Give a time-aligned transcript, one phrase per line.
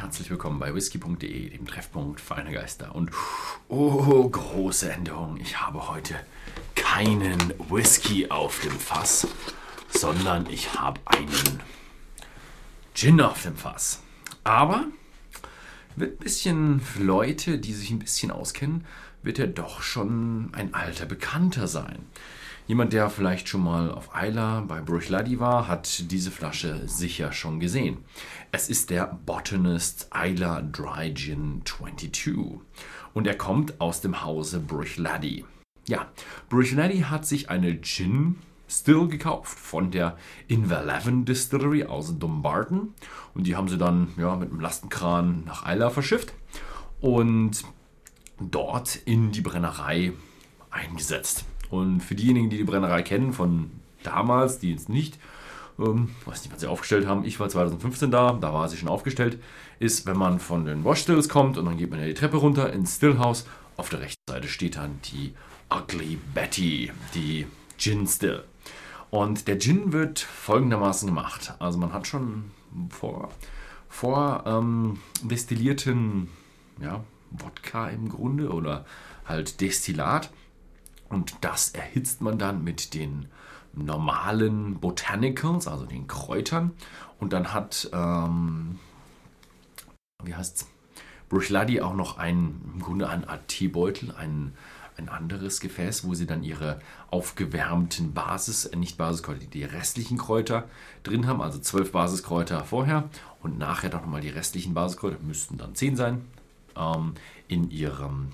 [0.00, 2.94] herzlich willkommen bei whisky.de, dem Treffpunkt feiner Geister.
[2.94, 3.10] Und
[3.68, 5.38] oh, große Änderung.
[5.38, 6.14] Ich habe heute
[6.76, 9.26] keinen Whisky auf dem Fass,
[9.88, 11.60] sondern ich habe einen
[12.94, 14.00] Gin auf dem Fass.
[14.44, 14.86] Aber
[15.96, 18.86] wird ein bisschen für Leute, die sich ein bisschen auskennen,
[19.22, 22.06] wird er doch schon ein alter Bekannter sein.
[22.68, 27.60] Jemand, der vielleicht schon mal auf Isla bei Bruichladi war, hat diese Flasche sicher schon
[27.60, 28.04] gesehen.
[28.52, 32.60] Es ist der Botanist Isla Dry Gin 22
[33.14, 35.46] und er kommt aus dem Hause Bruichladi.
[35.86, 36.08] Ja,
[36.50, 38.36] Bruichladi hat sich eine Gin
[38.68, 42.92] Still gekauft von der Inverleven Distillery aus Dumbarton
[43.32, 46.34] und die haben sie dann ja, mit einem Lastenkran nach Isla verschifft
[47.00, 47.62] und
[48.38, 50.12] dort in die Brennerei
[50.68, 51.46] eingesetzt.
[51.70, 53.70] Und für diejenigen, die die Brennerei kennen von
[54.02, 55.18] damals, die jetzt nicht,
[55.78, 58.88] ähm, weiß nicht, was sie aufgestellt haben, ich war 2015 da, da war sie schon
[58.88, 59.38] aufgestellt,
[59.78, 62.72] ist, wenn man von den Washstills kommt und dann geht man ja die Treppe runter
[62.72, 65.34] ins Stillhouse, auf der rechten Seite steht dann die
[65.70, 68.42] Ugly Betty, die Gin Still.
[69.10, 71.54] Und der Gin wird folgendermaßen gemacht.
[71.60, 72.50] Also man hat schon
[72.90, 73.30] vor,
[73.88, 76.28] vor ähm, destillierten
[76.80, 78.84] ja, Wodka im Grunde oder
[79.26, 80.30] halt Destillat
[81.08, 83.26] und das erhitzt man dann mit den
[83.72, 86.72] normalen Botanicals, also den Kräutern.
[87.18, 88.78] Und dann hat, ähm,
[90.24, 90.68] wie heißt's,
[91.28, 94.54] Bruichladi auch noch ein, im Grunde eine Art Teebeutel, ein,
[94.96, 100.68] ein anderes Gefäß, wo sie dann ihre aufgewärmten Basis, äh, nicht Basiskräuter, die restlichen Kräuter
[101.02, 101.42] drin haben.
[101.42, 103.08] Also zwölf Basiskräuter vorher
[103.42, 106.24] und nachher dann nochmal die restlichen Basiskräuter, müssten dann zehn sein,
[106.76, 107.14] ähm,
[107.46, 108.32] in ihrem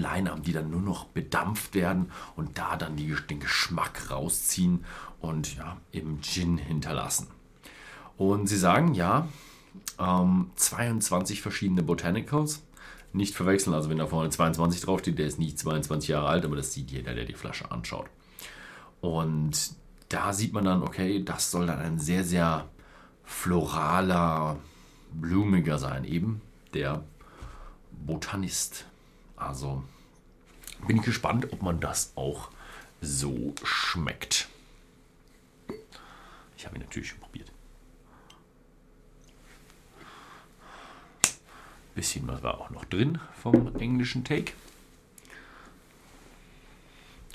[0.00, 4.84] Leinarm, die dann nur noch bedampft werden und da dann die, den Geschmack rausziehen
[5.20, 7.28] und ja, im Gin hinterlassen.
[8.16, 9.28] Und sie sagen, ja,
[9.98, 12.62] ähm, 22 verschiedene Botanicals.
[13.12, 16.56] Nicht verwechseln, also wenn da vorne 22 draufsteht, der ist nicht 22 Jahre alt, aber
[16.56, 18.06] das sieht jeder, der die Flasche anschaut.
[19.00, 19.74] Und
[20.08, 22.68] da sieht man dann, okay, das soll dann ein sehr, sehr
[23.22, 24.58] floraler,
[25.12, 26.40] blumiger sein, eben
[26.74, 27.04] der
[27.92, 28.86] Botanist.
[29.36, 29.82] Also
[30.86, 32.50] bin ich gespannt, ob man das auch
[33.00, 34.48] so schmeckt.
[36.56, 37.50] Ich habe ihn natürlich schon probiert.
[41.94, 44.52] Bisschen was war auch noch drin vom englischen Take.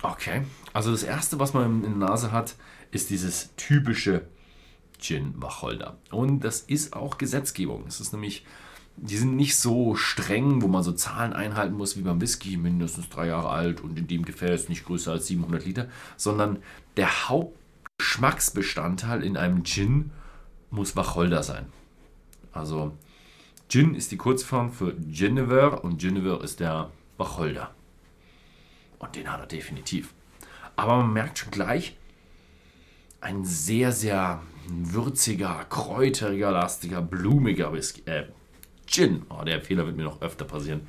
[0.01, 0.43] Okay,
[0.73, 2.55] also das erste, was man in der Nase hat,
[2.91, 4.27] ist dieses typische
[4.97, 5.97] Gin Wacholder.
[6.11, 7.85] Und das ist auch Gesetzgebung.
[7.87, 8.45] Es ist nämlich
[9.01, 13.07] die sind nicht so streng, wo man so Zahlen einhalten muss wie beim Whisky, mindestens
[13.09, 15.87] drei Jahre alt und in dem Gefäß nicht größer als 700 Liter,
[16.17, 16.59] sondern
[16.97, 20.11] der Hauptgeschmacksbestandteil in einem Gin
[20.69, 21.67] muss Wacholder sein.
[22.51, 22.97] Also
[23.69, 27.73] Gin ist die Kurzform für Genever und Genever ist der Wacholder.
[28.97, 30.13] Und den hat er definitiv.
[30.75, 31.95] Aber man merkt schon gleich,
[33.21, 38.25] ein sehr, sehr würziger, kräuteriger, lastiger, blumiger Whisky, äh,
[38.89, 39.23] Gin.
[39.29, 40.87] Oh, der Fehler wird mir noch öfter passieren.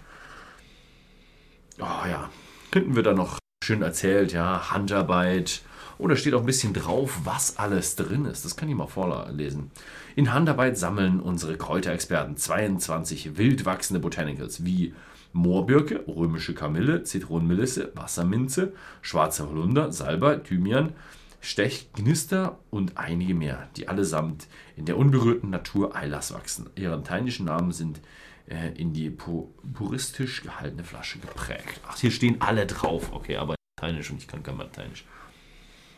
[1.79, 2.31] Oh ja,
[2.73, 5.63] hinten wird da noch schön erzählt, ja, Handarbeit.
[5.99, 8.45] Da steht auch ein bisschen drauf, was alles drin ist.
[8.45, 9.71] Das kann ich mal vorlesen.
[10.17, 14.95] In Handarbeit sammeln unsere Kräuterexperten 22 wild wachsende Botanicals wie
[15.33, 18.73] Moorbirke, römische Kamille, Zitronenmelisse, Wasserminze,
[19.03, 20.95] schwarzer Holunder, Salbei, Thymian,
[21.41, 24.47] Stech, Gnister und einige mehr, die allesamt
[24.77, 26.69] in der unberührten Natur Eilas wachsen.
[26.77, 28.01] Ihre lateinischen Namen sind
[28.47, 31.81] äh, in die pu puristisch gehaltene Flasche geprägt.
[31.89, 33.13] Ach, hier stehen alle drauf.
[33.13, 35.07] Okay, aber Lateinisch und ich kann kein Lateinisch.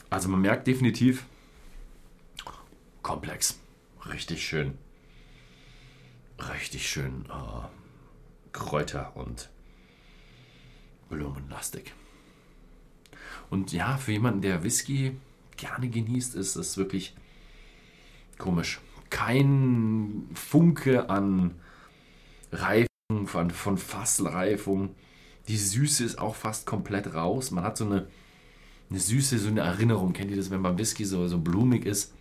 [0.08, 1.26] Also man merkt definitiv,
[3.02, 3.58] komplex.
[4.06, 4.78] Richtig schön.
[6.38, 9.50] Richtig schön äh, Kräuter und
[11.08, 11.92] Blumenlastig.
[13.50, 15.16] Und ja, für jemanden, der Whisky
[15.56, 17.14] gerne genießt, ist es wirklich
[18.38, 18.80] komisch.
[19.10, 21.54] Kein Funke an
[22.50, 24.94] Reifung, von, von Fassreifung.
[25.48, 27.50] Die Süße ist auch fast komplett raus.
[27.50, 28.06] Man hat so eine,
[28.90, 30.12] eine Süße, so eine Erinnerung.
[30.12, 32.14] Kennt ihr das, wenn beim Whisky so, so blumig ist?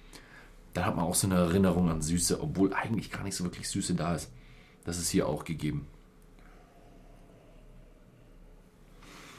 [0.74, 3.68] Dann hat man auch so eine Erinnerung an Süße, obwohl eigentlich gar nicht so wirklich
[3.69, 4.31] Süße da ist.
[4.83, 5.88] Das ist hier auch gegeben.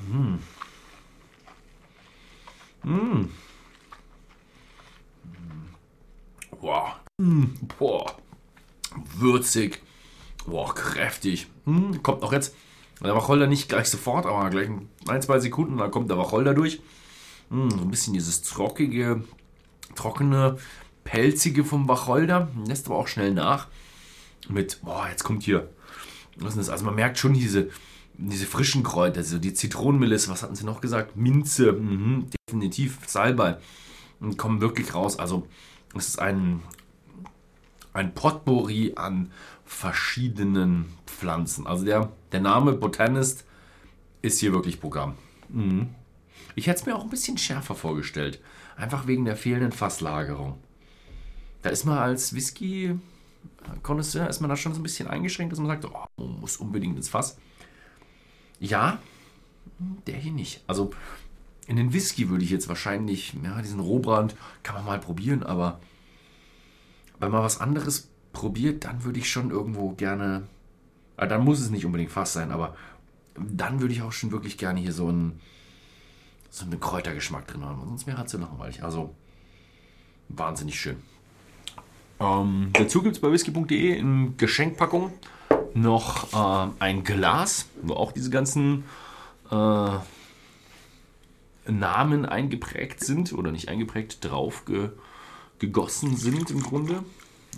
[0.09, 0.39] Mmh.
[2.85, 3.29] Mmh.
[6.63, 7.01] Boah.
[7.19, 8.17] Mm, boah.
[9.17, 9.83] Würzig.
[10.47, 11.49] Boah, kräftig.
[11.65, 12.55] Mm, kommt noch jetzt
[13.03, 14.69] der Wacholder nicht gleich sofort, aber gleich
[15.09, 16.81] ein, zwei Sekunden, dann kommt der Wacholder durch.
[17.51, 19.25] Mm, so ein bisschen dieses trockige,
[19.97, 20.57] trockene,
[21.03, 22.49] pelzige vom Wacholder.
[22.69, 23.67] Lässt aber auch schnell nach.
[24.49, 25.69] mit, boah, jetzt kommt hier,
[26.37, 26.71] was ist das?
[26.71, 27.71] Also man merkt schon diese,
[28.15, 31.17] diese frischen Kräuter, also die Zitronenmelisse, was hatten sie noch gesagt?
[31.17, 33.57] Minze, mhm, definitiv Salbei,
[34.37, 35.19] kommen wirklich raus.
[35.19, 35.49] Also
[35.95, 36.63] es ist ein,
[37.93, 39.33] ein Potpourri an
[39.65, 41.67] verschiedenen Pflanzen.
[41.67, 43.45] Also der, der Name Botanist
[44.23, 45.17] ist hier wirklich Programm.
[45.49, 45.95] Mhm.
[46.55, 48.41] Ich hätte es mir auch ein bisschen schärfer vorgestellt.
[48.77, 50.59] Einfach wegen der fehlenden Fasslagerung.
[51.63, 52.99] Da ist man als Whisky
[53.83, 56.57] Connoisseur ist man da schon so ein bisschen eingeschränkt, dass man sagt, oh, man muss
[56.57, 57.39] unbedingt ins Fass.
[58.61, 58.99] Ja,
[60.07, 60.63] der hier nicht.
[60.67, 60.91] Also
[61.67, 65.81] in den Whisky würde ich jetzt wahrscheinlich, ja, diesen Rohbrand kann man mal probieren, aber
[67.19, 70.49] wenn man was anderes probiert, dann würde ich schon irgendwo gerne,
[71.17, 72.77] äh, dann muss es nicht unbedingt Fass sein, aber
[73.37, 75.41] dann würde ich auch schon wirklich gerne hier so einen,
[76.51, 77.81] so einen Kräutergeschmack drin haben.
[77.87, 78.83] Sonst wäre halt so langweilig.
[78.83, 79.15] Also
[80.29, 80.97] wahnsinnig schön.
[82.21, 85.13] Ähm, dazu gibt es bei whisky.de in Geschenkpackung
[85.75, 88.85] noch äh, ein Glas, wo auch diese ganzen
[89.51, 89.91] äh,
[91.67, 94.91] Namen eingeprägt sind oder nicht eingeprägt, drauf ge
[95.59, 97.05] gegossen sind im Grunde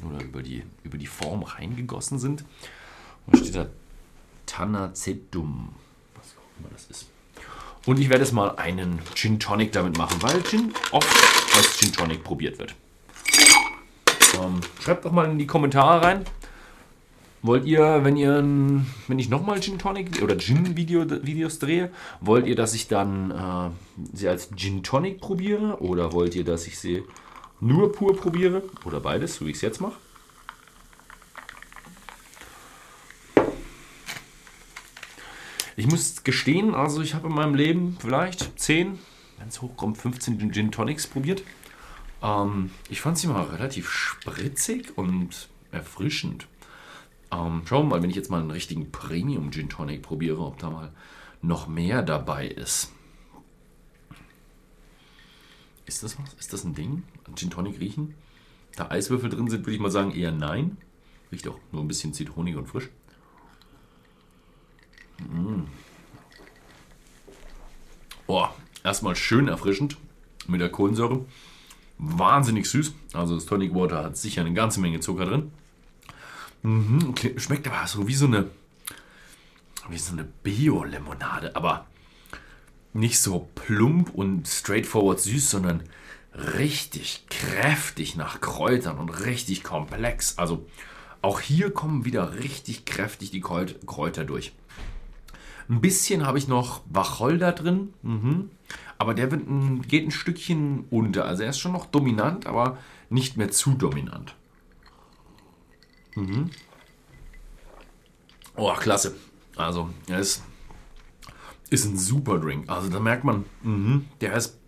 [0.06, 2.44] oder über die, über die Form reingegossen sind.
[3.26, 3.66] da steht da
[4.44, 5.74] Tanacedum,
[6.14, 7.06] was auch immer das ist.
[7.86, 11.92] Und ich werde jetzt mal einen Gin Tonic damit machen, weil Gin oft als Gin
[11.92, 12.74] Tonic probiert wird.
[14.38, 16.24] Ähm, schreibt doch mal in die Kommentare rein.
[17.44, 18.42] Wollt ihr, wenn ihr,
[19.06, 21.90] wenn ich nochmal Gin Tonic oder Gin -Video, Videos drehe,
[22.22, 23.70] wollt ihr, dass ich dann äh,
[24.14, 27.02] sie als Gin Tonic probiere oder wollt ihr, dass ich sie
[27.60, 29.96] nur pur probiere oder beides, so wie ich es jetzt mache?
[35.76, 38.98] Ich muss gestehen, also ich habe in meinem Leben vielleicht 10,
[39.36, 41.42] wenn es hochkommt, 15 Gin Tonics probiert.
[42.22, 46.46] Ähm, ich fand sie mal relativ spritzig und erfrischend.
[47.34, 50.58] Ähm, schauen wir mal, wenn ich jetzt mal einen richtigen Premium Gin Tonic probiere, ob
[50.58, 50.92] da mal
[51.42, 52.92] noch mehr dabei ist.
[55.86, 56.34] Ist das was?
[56.34, 57.02] Ist das ein Ding?
[57.34, 58.14] Gin Tonic riechen?
[58.76, 60.76] Da Eiswürfel drin sind, würde ich mal sagen eher nein.
[61.30, 62.88] Riecht auch nur ein bisschen zitronig und frisch.
[65.18, 65.64] Mmh.
[68.26, 68.46] Oh,
[68.82, 69.96] erstmal schön erfrischend
[70.46, 71.24] mit der Kohlensäure
[71.98, 72.94] wahnsinnig süß.
[73.12, 75.52] Also das Tonic Water hat sicher eine ganze Menge Zucker drin.
[76.64, 78.48] Mhm, schmeckt aber so wie so eine,
[79.90, 81.86] wie so eine Bio-Limonade, aber
[82.94, 85.82] nicht so plump und straightforward süß, sondern
[86.34, 90.38] richtig kräftig nach Kräutern und richtig komplex.
[90.38, 90.66] Also
[91.20, 94.52] auch hier kommen wieder richtig kräftig die Kräuter durch.
[95.68, 97.92] Ein bisschen habe ich noch Wacholder drin.
[98.02, 98.50] Mhm.
[98.96, 99.42] Aber der wird
[99.88, 101.26] geht ein Stückchen unter.
[101.26, 102.78] Also er ist schon noch dominant, aber
[103.10, 104.34] nicht mehr zu dominant.
[106.14, 106.50] Mhm.
[108.56, 109.14] Oh, klasse.
[109.56, 110.42] Also, er ist,
[111.70, 112.68] ist ein super Drink.
[112.68, 114.58] Also da merkt man, mh, der ist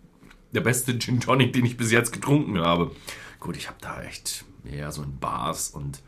[0.51, 2.91] der beste Gin Tonic, den ich bis jetzt getrunken habe.
[3.39, 6.01] Gut, ich habe da echt mehr so in Bars und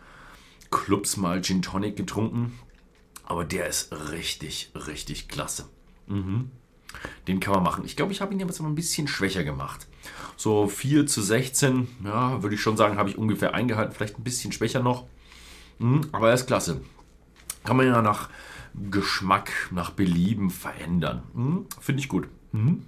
[0.72, 2.58] Clubs mal Gin Tonic getrunken.
[3.24, 5.70] Aber der ist richtig, richtig klasse.
[6.08, 6.52] Mhm.
[7.28, 7.86] Den kann man machen.
[7.86, 9.88] Ich glaube, ich habe ihn jetzt mal ein bisschen schwächer gemacht.
[10.36, 13.94] So 4 zu 16, ja, würde ich schon sagen, habe ich ungefähr eingehalten.
[13.94, 15.06] Vielleicht ein bisschen schwächer noch.
[15.80, 16.82] Mhm, aber er ist klasse.
[17.64, 18.30] Kann man ja nach
[18.90, 21.24] Geschmack, nach Belieben verändern.
[21.34, 22.28] Mhm, Finde ich gut.
[22.52, 22.84] Mhm.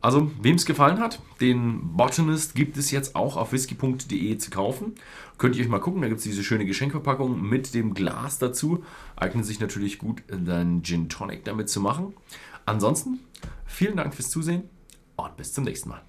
[0.00, 4.96] Also, wem es gefallen hat, den Botanist gibt es jetzt auch auf whisky.de zu kaufen.
[5.38, 8.84] Könnt ihr euch mal gucken, da gibt es diese schöne Geschenkverpackung mit dem Glas dazu.
[9.14, 12.14] Eignet sich natürlich gut, deinen Gin Tonic damit zu machen.
[12.66, 13.20] Ansonsten,
[13.64, 14.64] vielen Dank fürs Zusehen
[15.14, 16.02] und bis zum nächsten Mal.